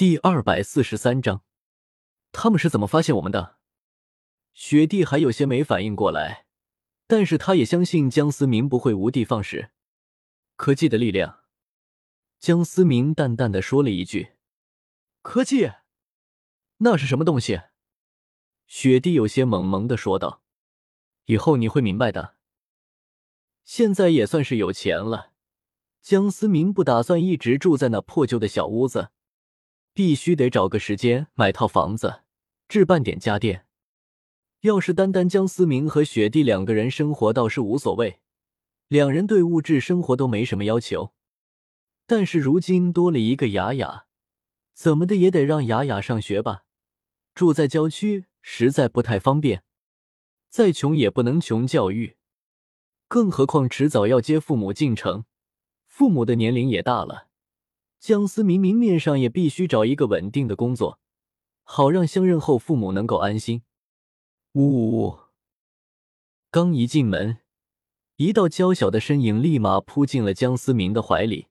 [0.00, 1.44] 第二百四十三章，
[2.32, 3.58] 他们是怎么发现我们的？
[4.54, 6.46] 雪帝还有些没反应过来，
[7.06, 9.72] 但是他也相信江思明不会无的放矢。
[10.56, 11.40] 科技的力量，
[12.38, 14.30] 江思明淡淡的说了一句
[15.20, 15.70] ：“科技，
[16.78, 17.60] 那是什么东西？”
[18.66, 20.42] 雪帝有些懵懵的说道
[21.26, 22.36] ：“以后你会明白的。
[23.64, 25.32] 现在也算是有钱了，
[26.00, 29.10] 江思明不打算一直住在那破旧的小屋子。”
[30.00, 32.22] 必须得找个时间买套房子，
[32.68, 33.66] 置办点家电。
[34.62, 38.20] 要是单单江思明和雪弟两个人生活倒是无所谓，
[38.88, 41.12] 两人对物质生活都没什么要求。
[42.06, 44.06] 但是如今多了一个雅雅，
[44.72, 46.62] 怎么的也得让雅雅上学吧？
[47.34, 49.64] 住在郊区实在不太方便，
[50.48, 52.16] 再穷也不能穷教育。
[53.06, 55.26] 更何况迟早要接父母进城，
[55.86, 57.26] 父母的年龄也大了。
[58.00, 60.98] 江思明明面上也必须找一个稳定的工作，
[61.64, 63.62] 好让相认后父母能够安心。
[64.52, 65.18] 呜呜呜！
[66.50, 67.40] 刚一进门，
[68.16, 71.48] 一道娇小的身影立马扑进了江思明的怀里。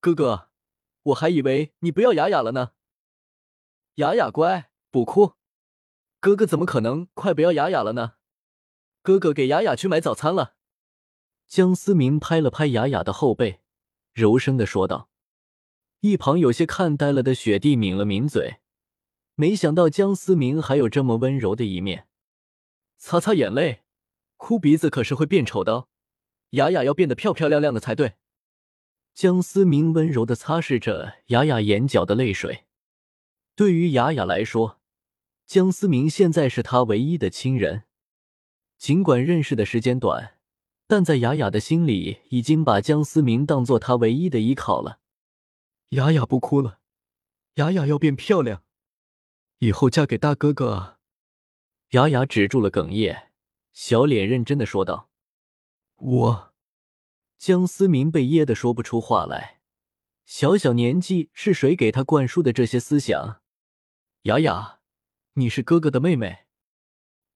[0.00, 0.50] 哥哥，
[1.04, 2.72] 我还以为你不要雅雅了呢。
[3.94, 5.32] 雅雅乖，不哭。
[6.20, 8.16] 哥哥怎么可能快不要雅雅了呢？
[9.00, 10.56] 哥哥给雅雅去买早餐了。
[11.48, 13.62] 江思明拍了拍雅雅的后背，
[14.12, 15.08] 柔声的说道。
[16.04, 18.56] 一旁有些看呆了的雪地抿了抿嘴，
[19.36, 22.08] 没想到江思明还有这么温柔的一面。
[22.98, 23.84] 擦擦眼泪，
[24.36, 25.86] 哭鼻子可是会变丑的。
[26.50, 28.16] 雅雅要变得漂漂亮亮的才对。
[29.14, 32.64] 江思明温柔的擦拭着雅雅眼角的泪水。
[33.56, 34.82] 对于雅雅来说，
[35.46, 37.84] 江思明现在是他唯一的亲人。
[38.76, 40.34] 尽管认识的时间短，
[40.86, 44.98] 但在雅雅的心里，已经把江思明当做他唯一的依靠了。
[45.90, 46.80] 雅雅不哭了，
[47.54, 48.64] 雅雅要变漂亮，
[49.58, 50.98] 以后嫁给大哥哥啊！
[51.90, 53.30] 雅雅止住了哽咽，
[53.72, 55.10] 小脸认真的说道
[55.96, 56.54] ：“我……”
[57.38, 59.60] 江思明被噎得说不出话来。
[60.24, 63.42] 小小年纪，是谁给他灌输的这些思想？
[64.22, 64.80] 雅雅，
[65.34, 66.46] 你是哥哥的妹妹，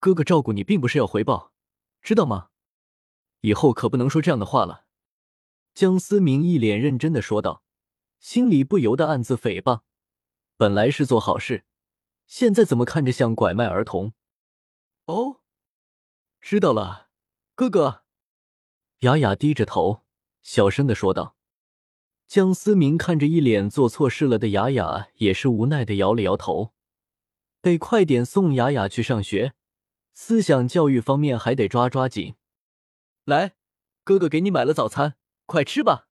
[0.01, 1.53] 哥哥照顾你并不是要回报，
[2.03, 2.49] 知道吗？
[3.43, 4.87] 以后可不能说这样的话了。”
[5.75, 7.63] 江思明一脸认真的说道。
[8.19, 9.83] 心里不由得暗自诽谤，
[10.57, 11.65] 本来是做好事，
[12.27, 14.13] 现在怎么看着像拐卖儿童？
[15.07, 15.41] 哦，
[16.41, 17.09] 知道了，
[17.55, 18.03] 哥哥。
[19.01, 20.05] 雅雅低着头，
[20.43, 21.37] 小声的说道。
[22.27, 26.75] 江思明看着一脸做错事了的雅雅，也是无奈的摇了摇头。
[27.63, 29.55] 得快点送雅雅去上学，
[30.13, 32.35] 思想教育方面还得抓抓紧。
[33.25, 33.57] 来，
[34.05, 36.09] 哥哥给你买了早餐，快吃吧。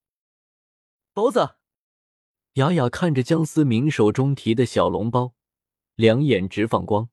[1.13, 1.56] 包子。
[2.57, 5.35] 雅雅看着江思明手中提的小笼包，
[5.93, 7.09] 两眼直放光。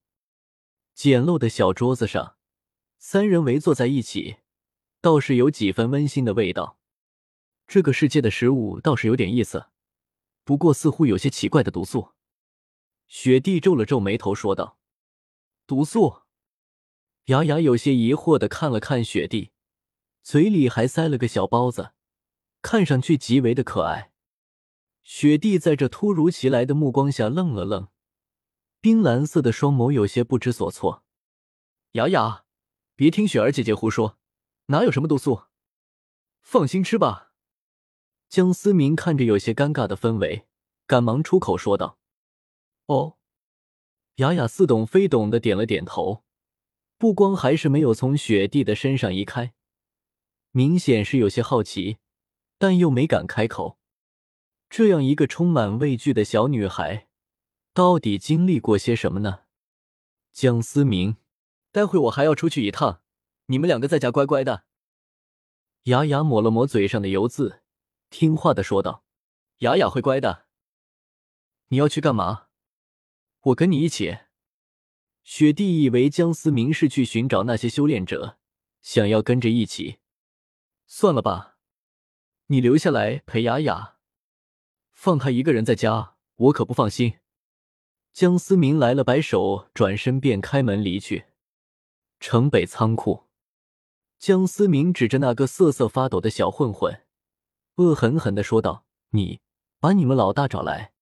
[0.95, 2.37] 简陋的小桌子上，
[2.97, 4.37] 三人围坐在一起，
[5.03, 6.79] 倒是有几分温馨的味道。
[7.67, 9.67] 这个世界的食物倒是有点意思，
[10.45, 12.13] 不过似乎有些奇怪的毒素。
[13.07, 14.79] 雪帝皱了皱眉头说道
[15.69, 16.23] ：“毒素。”
[17.27, 19.51] 雅雅有些疑惑的看了看雪帝，
[20.23, 21.93] 嘴里还塞了个小包子，
[22.63, 24.13] 看上去极为的可爱。
[25.05, 27.89] 雪帝在这突如其来的目光下愣了愣，
[28.81, 31.05] 冰蓝色的双眸有些不知所措。
[31.93, 32.47] 雅雅，
[32.97, 34.19] 别听雪儿姐姐胡说，
[34.67, 35.43] 哪有什么毒素？
[36.41, 37.33] 放心吃吧。
[38.31, 40.47] 江思明看着有些尴尬的氛围，
[40.87, 41.99] 赶忙出口说道
[42.87, 43.19] ：“哦。”
[44.17, 46.25] 雅雅似懂非懂的点了点头，
[46.97, 49.53] 不光还是没有从雪帝的身上移开，
[50.53, 51.99] 明显是有些好奇，
[52.57, 53.79] 但又没敢开口。
[54.77, 57.07] 这样一个充满畏惧的小女孩，
[57.73, 59.43] 到底经历过些什么呢？
[60.33, 61.17] 江思明，
[61.71, 63.01] 待会我还要出去一趟，
[63.47, 64.65] 你们两个在家乖乖的。
[65.85, 67.63] 雅雅抹了抹嘴上的油渍，
[68.11, 69.05] 听话的说道
[69.63, 70.47] ：“雅雅会乖的。”
[71.71, 72.49] 你要去干嘛？
[73.43, 74.19] 我跟你一起。
[75.23, 78.39] 雪帝以为江思明是去寻找那些修炼者，
[78.83, 79.99] 想要跟着一起。
[80.89, 81.59] 算了吧，
[82.47, 83.94] 你留下来陪雅雅。
[84.95, 87.19] 放他一个人在家，我可不放心。
[88.13, 91.27] 江思明来了，摆手，转身便开门离去。
[92.21, 93.25] 城北仓库，
[94.19, 97.03] 江思明指着那个瑟瑟发抖的小混混，
[97.75, 99.41] 恶狠狠的说道：“你
[99.79, 100.95] 把你们老大找来。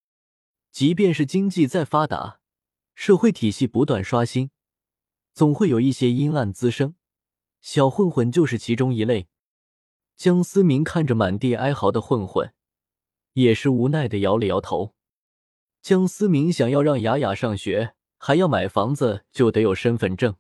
[0.72, 2.40] 即便是经济再发达，
[2.94, 4.50] 社会体系不断刷新，
[5.34, 6.96] 总会有一些阴暗滋生。
[7.60, 9.28] 小混混就是其中一类。”
[10.16, 12.52] 江思明看着满地哀嚎的混混。
[13.34, 14.94] 也是无奈的摇了摇头。
[15.80, 20.36] 江思明想要让雅雅上学，还要买房子，就得有身份证。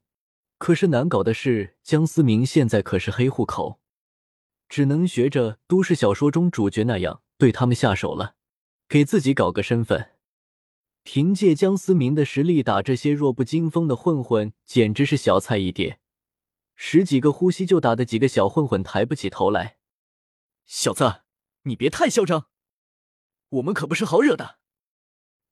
[0.58, 3.80] 可是难搞的是，江思明现在可是黑户口，
[4.68, 8.36] 只能学着都市小说中主角那样对他们下手了，
[8.88, 10.10] 给自己搞个身份。
[11.02, 15.98] 凭借江思明的实力打这些弱不禁风的混混，简直是小菜一碟。
[16.76, 19.78] 十几个呼吸就打的几个小混混抬不起头来。
[20.64, 21.22] 小子，
[21.64, 22.46] 你别太嚣张，
[23.52, 24.58] 我们可不是好惹的。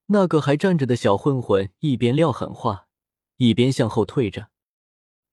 [0.07, 2.89] 那个还站着的小混混一边撂狠话，
[3.37, 4.49] 一边向后退着。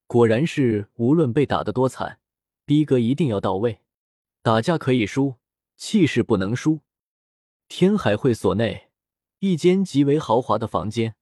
[0.05, 2.19] 果然是，无论被打得多惨，
[2.65, 3.81] 逼格一定要到位。
[4.41, 5.35] 打架可以输，
[5.75, 6.81] 气势不能输。
[7.67, 8.89] 天海会所内，
[9.39, 11.15] 一间极为豪华的房间，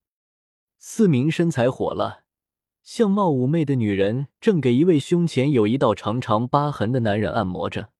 [0.77, 2.23] 四名身材火辣、
[2.83, 7.91] 相貌妩媚的女人正给一位胸前有一道长长疤痕的男人按摩着。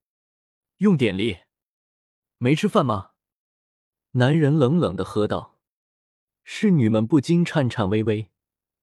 [0.78, 1.38] 用点力，
[2.38, 3.12] 没吃饭吗？
[4.18, 5.58] 男人冷冷的喝道。
[6.46, 8.32] 侍女们不禁颤颤巍巍。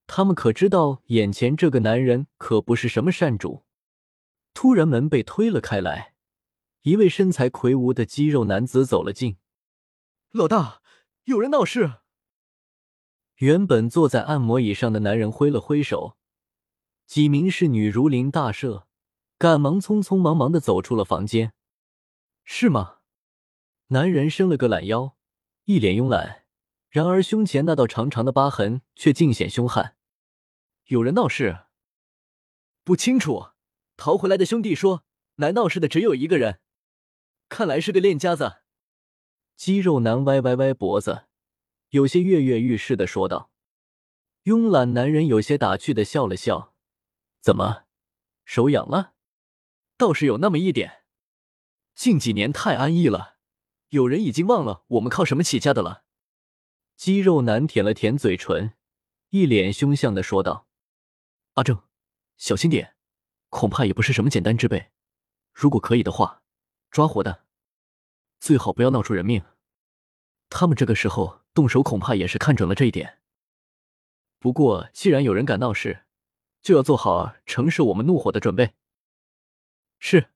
[0.07, 3.65] 他们可知道，眼前这个男人可不是什么善主。
[4.53, 6.13] 突然，门被推了开来，
[6.83, 9.39] 一位身材魁梧的肌肉男子走了进。
[10.33, 10.83] 老大，
[11.25, 12.01] 有人闹事！
[13.37, 16.19] 原本坐在按摩椅上的男人挥了挥手，
[17.07, 18.85] 几名侍女如临大赦，
[19.39, 21.55] 赶忙匆匆忙忙的走出了房间。
[22.45, 22.99] 是吗？
[23.89, 25.17] 男人伸了个懒腰，
[25.65, 26.45] 一脸慵懒，
[26.89, 29.97] 然而胸前那道长长的疤痕却尽显凶悍。
[30.87, 31.67] 有人闹事，
[32.83, 33.51] 不清楚。
[33.97, 35.05] 逃回来的兄弟说，
[35.37, 36.61] 来闹事的只有一个人，
[37.49, 38.63] 看来是个练家子。
[39.55, 41.27] 肌肉男歪歪歪脖子，
[41.91, 43.51] 有些跃跃欲试的说道。
[44.45, 46.75] 慵懒男人有些打趣的笑了笑
[47.41, 47.85] ：“怎么，
[48.45, 49.13] 手痒了？
[49.97, 51.05] 倒是有那么一点。
[51.95, 53.32] 近几年太安逸了，
[53.93, 56.05] 有人已经忘了我们靠什么起家的了。”
[56.97, 58.73] 肌肉男舔了舔嘴唇，
[59.31, 60.67] 一脸凶相的说道。
[61.55, 61.83] 阿正，
[62.39, 62.97] 小心点，
[63.51, 64.93] 恐怕也不是什么简单之辈。
[65.53, 66.43] 如果可以的话，
[66.91, 67.45] 抓活的，
[68.41, 69.45] 最好不要闹出人命。
[70.49, 73.19] 他们这个时候动手，恐怕也是看准了这一点。
[74.39, 76.07] 不过，既然有人敢闹事，
[76.63, 78.73] 就要做好承受我们怒火的准备。
[79.99, 80.32] 是。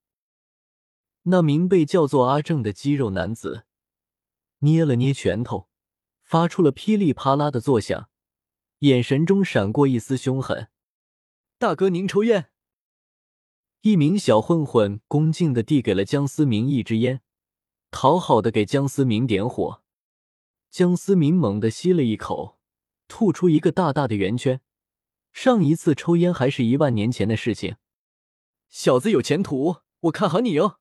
[1.28, 3.64] 那名被叫做阿正的肌肉男子
[4.60, 5.68] 捏了捏拳头，
[6.22, 8.08] 发出了噼里啪啦的作响，
[8.78, 10.68] 眼神中闪过一丝凶狠。
[11.58, 12.50] 大哥，您抽烟。
[13.80, 17.22] 一名小混混恭敬的递给了江思明一支烟，
[17.90, 19.82] 讨好的给江思明点火。
[20.70, 22.60] 江思明猛地吸了一口，
[23.08, 24.60] 吐出一个大大的圆圈。
[25.32, 27.76] 上一次抽烟还是一万年前的事情。
[28.68, 30.78] 小子有前途，我看好你哦。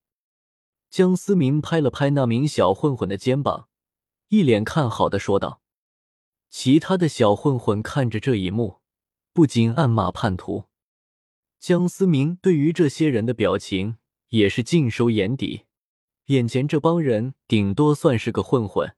[0.95, 3.67] 江思明拍了拍那名小混混的肩膀，
[4.29, 5.61] 一脸看好的说道。
[6.49, 8.79] 其他的小混混看着这一幕。
[9.33, 10.69] 不禁暗骂叛徒。
[11.59, 13.97] 江思明对于这些人的表情
[14.29, 15.65] 也是尽收眼底。
[16.27, 18.95] 眼前这帮人顶多算是个混混，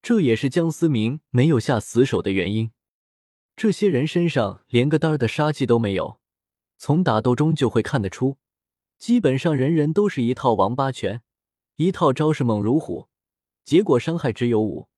[0.00, 2.70] 这也是江思明没有下死手的原因。
[3.54, 6.18] 这些人身上连个单儿的杀气都没有，
[6.78, 8.38] 从打斗中就会看得出，
[8.96, 11.20] 基本上人人都是一套王八拳，
[11.76, 13.08] 一套招式猛如虎，
[13.62, 14.88] 结果伤害只有五。